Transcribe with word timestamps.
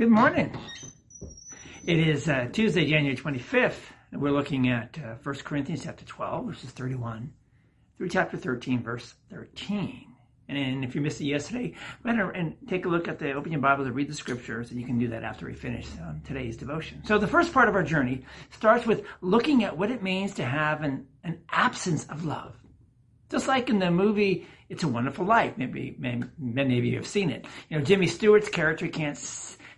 Good 0.00 0.08
morning. 0.08 0.56
It 1.84 1.98
is 1.98 2.26
uh, 2.26 2.48
Tuesday, 2.50 2.86
January 2.86 3.14
25th, 3.14 3.82
and 4.10 4.22
we're 4.22 4.30
looking 4.30 4.70
at 4.70 4.96
uh, 4.96 5.16
1 5.22 5.34
Corinthians 5.44 5.84
chapter 5.84 6.06
12, 6.06 6.46
verses 6.46 6.70
31 6.70 7.30
through 7.98 8.08
chapter 8.08 8.38
13, 8.38 8.82
verse 8.82 9.12
13. 9.28 10.06
And 10.48 10.86
if 10.86 10.94
you 10.94 11.02
missed 11.02 11.20
it 11.20 11.26
yesterday, 11.26 11.74
go 12.02 12.12
ahead 12.12 12.34
and 12.34 12.56
take 12.66 12.86
a 12.86 12.88
look 12.88 13.08
at 13.08 13.18
the 13.18 13.32
open 13.32 13.52
your 13.52 13.60
Bible 13.60 13.84
to 13.84 13.92
read 13.92 14.08
the 14.08 14.14
scriptures, 14.14 14.70
and 14.70 14.80
you 14.80 14.86
can 14.86 14.98
do 14.98 15.08
that 15.08 15.22
after 15.22 15.44
we 15.44 15.52
finish 15.52 15.86
um, 16.00 16.22
today's 16.26 16.56
devotion. 16.56 17.02
So 17.04 17.18
the 17.18 17.28
first 17.28 17.52
part 17.52 17.68
of 17.68 17.74
our 17.74 17.84
journey 17.84 18.24
starts 18.52 18.86
with 18.86 19.04
looking 19.20 19.64
at 19.64 19.76
what 19.76 19.90
it 19.90 20.02
means 20.02 20.32
to 20.36 20.46
have 20.46 20.80
an, 20.80 21.08
an 21.24 21.42
absence 21.50 22.06
of 22.06 22.24
love. 22.24 22.56
Just 23.28 23.48
like 23.48 23.68
in 23.68 23.78
the 23.78 23.90
movie 23.90 24.46
It's 24.70 24.82
a 24.82 24.88
Wonderful 24.88 25.26
Life, 25.26 25.58
maybe, 25.58 25.94
maybe 25.98 26.24
many 26.38 26.78
of 26.78 26.86
you 26.86 26.96
have 26.96 27.06
seen 27.06 27.28
it. 27.28 27.46
You 27.68 27.78
know, 27.78 27.84
Jimmy 27.84 28.06
Stewart's 28.06 28.48
character 28.48 28.88
can't 28.88 29.18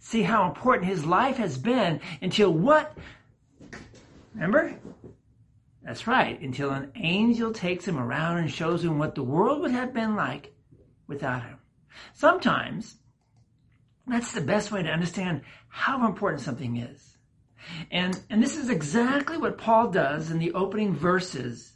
see 0.00 0.22
how 0.22 0.48
important 0.48 0.88
his 0.88 1.04
life 1.04 1.36
has 1.36 1.56
been 1.56 2.00
until 2.20 2.52
what? 2.52 2.96
Remember? 4.34 4.74
That's 5.82 6.06
right, 6.06 6.40
until 6.40 6.70
an 6.70 6.90
angel 6.96 7.52
takes 7.52 7.86
him 7.86 7.98
around 7.98 8.38
and 8.38 8.50
shows 8.50 8.84
him 8.84 8.98
what 8.98 9.14
the 9.14 9.22
world 9.22 9.60
would 9.60 9.70
have 9.70 9.94
been 9.94 10.16
like 10.16 10.52
without 11.06 11.42
him. 11.42 11.58
Sometimes 12.14 12.96
that's 14.06 14.32
the 14.32 14.40
best 14.40 14.72
way 14.72 14.82
to 14.82 14.88
understand 14.88 15.42
how 15.68 16.06
important 16.06 16.42
something 16.42 16.76
is. 16.76 17.16
And, 17.90 18.18
and 18.30 18.42
this 18.42 18.56
is 18.56 18.70
exactly 18.70 19.36
what 19.36 19.58
Paul 19.58 19.90
does 19.90 20.30
in 20.30 20.38
the 20.38 20.52
opening 20.52 20.94
verses 20.94 21.72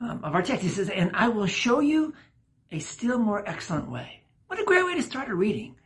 um, 0.00 0.22
of 0.24 0.34
our 0.34 0.42
text. 0.42 0.62
He 0.62 0.68
says, 0.68 0.88
And 0.88 1.10
I 1.14 1.28
will 1.28 1.46
show 1.46 1.80
you 1.80 2.14
a 2.70 2.78
still 2.78 3.18
more 3.18 3.46
excellent 3.48 3.90
way. 3.90 4.22
What 4.46 4.60
a 4.60 4.64
great 4.64 4.84
way 4.84 4.94
to 4.94 5.02
start 5.02 5.28
a 5.28 5.34
reading. 5.34 5.76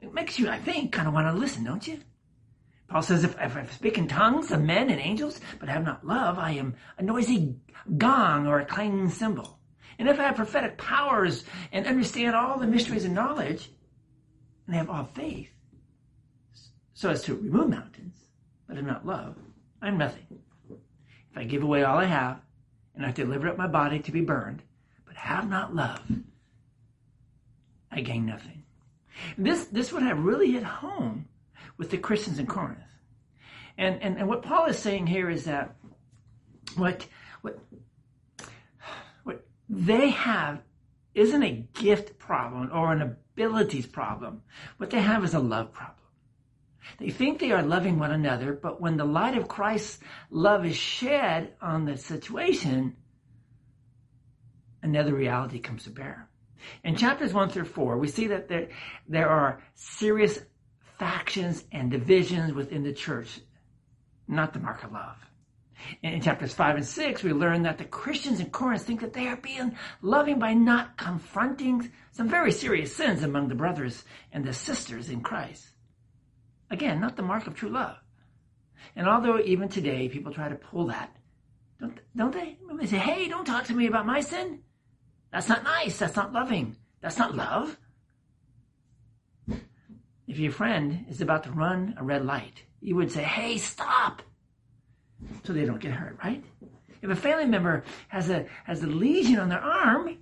It 0.00 0.12
makes 0.12 0.38
you, 0.38 0.48
I 0.48 0.58
think, 0.58 0.92
kind 0.92 1.08
of 1.08 1.14
want 1.14 1.26
to 1.26 1.38
listen, 1.38 1.64
don't 1.64 1.86
you? 1.86 2.00
Paul 2.88 3.02
says, 3.02 3.24
if, 3.24 3.36
if 3.40 3.56
I 3.56 3.66
speak 3.66 3.98
in 3.98 4.06
tongues 4.06 4.52
of 4.52 4.62
men 4.62 4.90
and 4.90 5.00
angels, 5.00 5.40
but 5.58 5.68
have 5.68 5.84
not 5.84 6.06
love, 6.06 6.38
I 6.38 6.52
am 6.52 6.76
a 6.98 7.02
noisy 7.02 7.56
gong 7.98 8.46
or 8.46 8.60
a 8.60 8.64
clanging 8.64 9.10
cymbal. 9.10 9.58
And 9.98 10.08
if 10.08 10.20
I 10.20 10.24
have 10.24 10.36
prophetic 10.36 10.78
powers 10.78 11.44
and 11.72 11.86
understand 11.86 12.36
all 12.36 12.58
the 12.58 12.66
mysteries 12.66 13.04
and 13.04 13.14
knowledge, 13.14 13.70
and 14.66 14.76
have 14.76 14.90
all 14.90 15.04
faith, 15.04 15.50
so 16.94 17.10
as 17.10 17.22
to 17.22 17.34
remove 17.34 17.70
mountains, 17.70 18.16
but 18.66 18.76
have 18.76 18.86
not 18.86 19.06
love, 19.06 19.36
I'm 19.82 19.98
nothing. 19.98 20.26
If 20.70 21.36
I 21.36 21.44
give 21.44 21.62
away 21.62 21.82
all 21.82 21.98
I 21.98 22.04
have, 22.04 22.40
and 22.94 23.04
I 23.04 23.10
deliver 23.10 23.48
up 23.48 23.58
my 23.58 23.66
body 23.66 23.98
to 24.00 24.12
be 24.12 24.22
burned, 24.22 24.62
but 25.06 25.16
have 25.16 25.48
not 25.48 25.74
love, 25.74 26.00
I 27.90 28.00
gain 28.00 28.26
nothing. 28.26 28.62
This, 29.38 29.66
this 29.66 29.92
would 29.92 30.02
have 30.02 30.18
really 30.18 30.52
hit 30.52 30.62
home 30.62 31.28
with 31.76 31.90
the 31.90 31.98
Christians 31.98 32.38
in 32.38 32.46
Corinth. 32.46 32.78
And, 33.78 34.02
and, 34.02 34.18
and 34.18 34.28
what 34.28 34.42
Paul 34.42 34.66
is 34.66 34.78
saying 34.78 35.06
here 35.06 35.28
is 35.28 35.44
that 35.44 35.76
what, 36.76 37.06
what, 37.42 37.58
what 39.24 39.44
they 39.68 40.10
have 40.10 40.60
isn't 41.14 41.42
a 41.42 41.66
gift 41.74 42.18
problem 42.18 42.70
or 42.72 42.92
an 42.92 43.02
abilities 43.02 43.86
problem. 43.86 44.42
What 44.78 44.90
they 44.90 45.00
have 45.00 45.24
is 45.24 45.34
a 45.34 45.38
love 45.38 45.72
problem. 45.72 45.96
They 46.98 47.10
think 47.10 47.38
they 47.38 47.52
are 47.52 47.62
loving 47.62 47.98
one 47.98 48.12
another, 48.12 48.52
but 48.52 48.80
when 48.80 48.96
the 48.96 49.04
light 49.04 49.36
of 49.36 49.48
Christ's 49.48 49.98
love 50.30 50.64
is 50.64 50.76
shed 50.76 51.54
on 51.60 51.84
the 51.84 51.96
situation, 51.96 52.96
another 54.82 55.14
reality 55.14 55.58
comes 55.58 55.84
to 55.84 55.90
bear. 55.90 56.28
In 56.84 56.96
chapters 56.96 57.32
1 57.32 57.50
through 57.50 57.64
4, 57.64 57.98
we 57.98 58.08
see 58.08 58.26
that 58.28 58.48
there, 58.48 58.68
there 59.08 59.28
are 59.28 59.62
serious 59.74 60.38
factions 60.98 61.64
and 61.72 61.90
divisions 61.90 62.52
within 62.52 62.82
the 62.82 62.92
church, 62.92 63.40
not 64.28 64.52
the 64.52 64.60
mark 64.60 64.82
of 64.84 64.92
love. 64.92 65.16
In 66.02 66.20
chapters 66.20 66.54
5 66.54 66.76
and 66.76 66.86
6, 66.86 67.22
we 67.22 67.32
learn 67.32 67.62
that 67.62 67.78
the 67.78 67.84
Christians 67.84 68.40
in 68.40 68.50
Corinth 68.50 68.82
think 68.82 69.00
that 69.00 69.12
they 69.12 69.28
are 69.28 69.36
being 69.36 69.76
loving 70.00 70.38
by 70.38 70.54
not 70.54 70.96
confronting 70.96 71.92
some 72.12 72.28
very 72.28 72.50
serious 72.50 72.96
sins 72.96 73.22
among 73.22 73.48
the 73.48 73.54
brothers 73.54 74.04
and 74.32 74.44
the 74.44 74.54
sisters 74.54 75.10
in 75.10 75.20
Christ. 75.20 75.68
Again, 76.70 77.00
not 77.00 77.16
the 77.16 77.22
mark 77.22 77.46
of 77.46 77.54
true 77.54 77.68
love. 77.68 77.96
And 78.96 79.06
although 79.06 79.38
even 79.40 79.68
today 79.68 80.08
people 80.08 80.32
try 80.32 80.48
to 80.48 80.54
pull 80.54 80.86
that, 80.86 81.14
don't, 81.78 81.98
don't 82.16 82.32
they? 82.32 82.56
They 82.78 82.86
say, 82.86 82.98
hey, 82.98 83.28
don't 83.28 83.44
talk 83.44 83.64
to 83.64 83.74
me 83.74 83.86
about 83.86 84.06
my 84.06 84.20
sin. 84.20 84.60
That's 85.32 85.48
not 85.48 85.64
nice. 85.64 85.98
That's 85.98 86.16
not 86.16 86.32
loving. 86.32 86.76
That's 87.00 87.18
not 87.18 87.36
love. 87.36 87.76
If 90.26 90.38
your 90.38 90.52
friend 90.52 91.06
is 91.08 91.20
about 91.20 91.44
to 91.44 91.52
run 91.52 91.94
a 91.98 92.02
red 92.02 92.24
light, 92.24 92.64
you 92.80 92.96
would 92.96 93.12
say, 93.12 93.22
hey, 93.22 93.58
stop, 93.58 94.22
so 95.44 95.52
they 95.52 95.64
don't 95.64 95.80
get 95.80 95.92
hurt, 95.92 96.18
right? 96.22 96.44
If 97.02 97.10
a 97.10 97.16
family 97.16 97.46
member 97.46 97.84
has 98.08 98.28
a, 98.30 98.46
has 98.64 98.82
a 98.82 98.86
lesion 98.86 99.38
on 99.38 99.48
their 99.48 99.60
arm, 99.60 100.18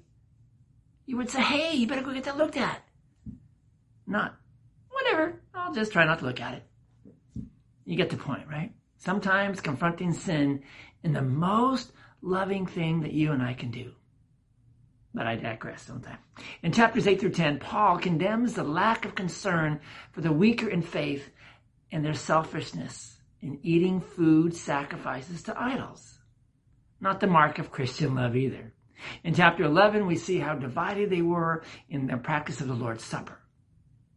you 1.07 1.17
would 1.17 1.31
say, 1.31 1.41
hey, 1.41 1.75
you 1.75 1.87
better 1.87 2.03
go 2.03 2.13
get 2.13 2.25
that 2.25 2.37
looked 2.37 2.57
at. 2.57 2.83
Not, 4.07 4.37
whatever, 4.91 5.41
I'll 5.55 5.75
just 5.75 5.93
try 5.93 6.05
not 6.05 6.19
to 6.19 6.27
look 6.27 6.41
at 6.41 6.55
it. 6.55 6.63
You 7.85 7.97
get 7.97 8.11
the 8.11 8.17
point, 8.17 8.47
right? 8.49 8.73
Sometimes 8.99 9.61
confronting 9.61 10.13
sin 10.13 10.63
in 11.03 11.13
the 11.13 11.23
most 11.23 11.93
loving 12.23 12.67
thing 12.67 13.01
that 13.01 13.13
you 13.13 13.33
and 13.33 13.43
I 13.43 13.55
can 13.55 13.71
do. 13.71 13.93
But 15.15 15.29
I 15.29 15.37
digress, 15.37 15.87
don't 15.87 16.07
I? 16.07 16.17
In 16.65 16.73
chapters 16.73 17.07
8 17.07 17.21
through 17.21 17.31
10, 17.31 17.61
Paul 17.61 17.99
condemns 17.99 18.55
the 18.55 18.65
lack 18.65 19.05
of 19.05 19.15
concern 19.15 19.81
for 20.11 20.21
the 20.21 20.33
weaker 20.33 20.69
in 20.69 20.83
faith 20.83 21.31
and 21.93 22.05
their 22.05 22.15
selfishness 22.15 23.17
in 23.41 23.61
eating 23.63 24.01
food 24.01 24.57
sacrifices 24.57 25.45
to 25.45 25.61
idols. 25.61 26.19
Not 27.01 27.21
the 27.21 27.29
mark 27.29 27.59
of 27.59 27.71
Christian 27.71 28.15
love 28.17 28.35
either. 28.35 28.73
In 29.23 29.35
chapter 29.35 29.65
11, 29.65 30.07
we 30.07 30.17
see 30.17 30.39
how 30.39 30.55
divided 30.55 31.11
they 31.11 31.23
were 31.23 31.63
in 31.89 32.07
their 32.07 32.17
practice 32.17 32.61
of 32.61 32.69
the 32.69 32.75
Lord's 32.75 33.05
Supper. 33.05 33.39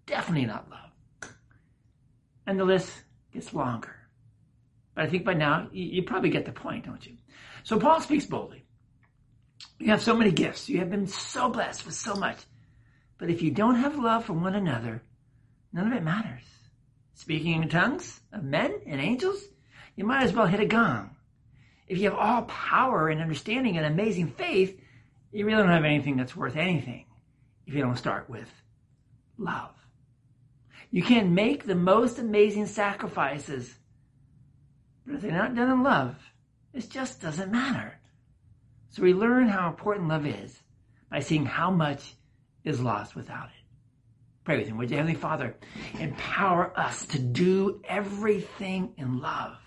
Definitely 0.05 0.47
not 0.47 0.69
love. 0.69 1.31
And 2.47 2.59
the 2.59 2.65
list 2.65 2.91
gets 3.33 3.53
longer. 3.53 3.93
But 4.95 5.03
I 5.03 5.09
think 5.09 5.25
by 5.25 5.33
now, 5.33 5.67
you, 5.71 6.01
probably 6.03 6.29
get 6.29 6.45
the 6.45 6.51
point, 6.51 6.85
don't 6.85 7.05
you? 7.05 7.17
So 7.63 7.77
Paul 7.77 8.01
speaks 8.01 8.25
boldly. 8.25 8.66
You 9.79 9.87
have 9.87 10.01
so 10.01 10.15
many 10.15 10.31
gifts. 10.31 10.69
You 10.69 10.79
have 10.79 10.89
been 10.89 11.07
so 11.07 11.49
blessed 11.49 11.85
with 11.85 11.95
so 11.95 12.15
much. 12.15 12.37
But 13.17 13.29
if 13.29 13.41
you 13.41 13.51
don't 13.51 13.75
have 13.75 13.97
love 13.97 14.25
for 14.25 14.33
one 14.33 14.55
another, 14.55 15.01
none 15.73 15.87
of 15.87 15.93
it 15.93 16.03
matters. 16.03 16.43
Speaking 17.15 17.61
in 17.61 17.69
tongues 17.69 18.19
of 18.31 18.43
men 18.43 18.79
and 18.85 19.01
angels, 19.01 19.41
you 19.95 20.05
might 20.05 20.23
as 20.23 20.33
well 20.33 20.45
hit 20.45 20.59
a 20.59 20.65
gong. 20.65 21.15
If 21.87 21.97
you 21.97 22.09
have 22.09 22.19
all 22.19 22.43
power 22.43 23.09
and 23.09 23.21
understanding 23.21 23.77
and 23.77 23.85
amazing 23.85 24.27
faith, 24.31 24.79
you 25.31 25.45
really 25.45 25.63
don't 25.63 25.71
have 25.71 25.85
anything 25.85 26.17
that's 26.17 26.35
worth 26.35 26.55
anything 26.55 27.05
if 27.65 27.73
you 27.73 27.81
don't 27.81 27.97
start 27.97 28.29
with 28.29 28.49
love. 29.37 29.73
You 30.91 31.03
can 31.03 31.33
make 31.33 31.65
the 31.65 31.75
most 31.75 32.19
amazing 32.19 32.67
sacrifices, 32.67 33.73
but 35.05 35.15
if 35.15 35.21
they're 35.21 35.31
not 35.31 35.55
done 35.55 35.71
in 35.71 35.83
love, 35.83 36.15
it 36.73 36.89
just 36.89 37.21
doesn't 37.21 37.51
matter. 37.51 37.96
So 38.89 39.03
we 39.03 39.13
learn 39.13 39.47
how 39.47 39.67
important 39.67 40.07
love 40.07 40.25
is 40.25 40.61
by 41.09 41.19
seeing 41.19 41.45
how 41.45 41.71
much 41.71 42.15
is 42.63 42.79
lost 42.79 43.15
without 43.15 43.47
it. 43.47 43.65
Pray 44.43 44.57
with 44.57 44.67
him. 44.67 44.77
Would 44.77 44.89
you, 44.89 44.97
Heavenly 44.97 45.19
Father, 45.19 45.55
empower 45.99 46.77
us 46.79 47.05
to 47.07 47.19
do 47.19 47.81
everything 47.87 48.93
in 48.97 49.19
love? 49.19 49.57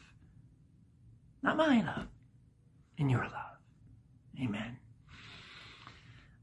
Not 1.43 1.57
my 1.57 1.83
love, 1.83 2.07
in 2.97 3.09
your 3.11 3.23
love. 3.23 3.59
Amen. 4.43 4.79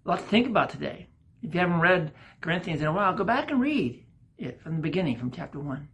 A 0.06 0.10
lot 0.10 0.20
to 0.20 0.26
think 0.26 0.48
about 0.48 0.70
today. 0.70 1.08
If 1.42 1.54
you 1.54 1.60
haven't 1.60 1.80
read 1.80 2.14
Corinthians 2.42 2.82
in 2.82 2.88
a 2.88 2.94
while, 2.94 3.14
go 3.14 3.24
back 3.24 3.52
and 3.52 3.60
read 3.60 4.06
it 4.38 4.62
from 4.62 4.76
the 4.76 4.82
beginning, 4.82 5.18
from 5.18 5.32
chapter 5.32 5.60
1, 5.60 5.88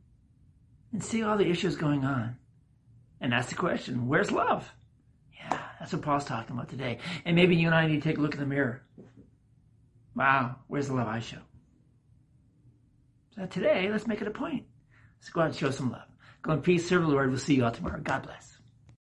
and 0.91 1.03
see 1.03 1.23
all 1.23 1.37
the 1.37 1.49
issues 1.49 1.75
going 1.75 2.03
on. 2.03 2.37
And 3.21 3.33
ask 3.33 3.49
the 3.49 3.55
question 3.55 4.07
where's 4.07 4.31
love? 4.31 4.69
That's 5.83 5.91
what 5.91 6.01
Paul's 6.01 6.23
talking 6.23 6.55
about 6.55 6.69
today. 6.69 6.99
And 7.25 7.35
maybe 7.35 7.57
you 7.57 7.67
and 7.67 7.75
I 7.75 7.87
need 7.87 8.01
to 8.01 8.07
take 8.07 8.17
a 8.17 8.21
look 8.21 8.35
in 8.35 8.39
the 8.39 8.45
mirror. 8.45 8.83
Wow, 10.15 10.55
where's 10.67 10.87
the 10.87 10.93
love 10.93 11.09
I 11.09 11.19
show? 11.19 11.39
So 13.35 13.45
today, 13.47 13.89
let's 13.91 14.07
make 14.07 14.21
it 14.21 14.27
a 14.29 14.31
point. 14.31 14.63
Let's 15.19 15.29
go 15.29 15.41
out 15.41 15.47
and 15.47 15.55
show 15.57 15.71
some 15.71 15.91
love. 15.91 16.07
Go 16.41 16.53
in 16.53 16.61
peace, 16.61 16.87
serve 16.87 17.01
the 17.01 17.09
Lord. 17.09 17.31
We'll 17.31 17.37
see 17.37 17.55
you 17.55 17.65
all 17.65 17.71
tomorrow. 17.71 17.99
God 18.01 18.23
bless. 18.23 18.52